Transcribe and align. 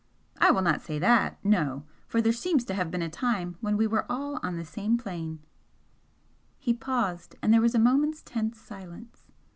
"I 0.39 0.49
will 0.49 0.63
not 0.63 0.81
say 0.81 0.97
that 0.97 1.37
no! 1.45 1.83
For 2.07 2.23
there 2.23 2.33
seems 2.33 2.65
to 2.65 2.73
have 2.73 2.89
been 2.89 3.03
a 3.03 3.07
time 3.07 3.57
when 3.61 3.77
we 3.77 3.85
were 3.85 4.11
all 4.11 4.39
on 4.41 4.57
the 4.57 4.65
same 4.65 4.97
plane" 4.97 5.43
He 6.57 6.73
paused, 6.73 7.35
and 7.43 7.53
there 7.53 7.61
was 7.61 7.75
a 7.75 7.77
moment's 7.77 8.23
tense 8.23 8.59
silence. 8.59 9.27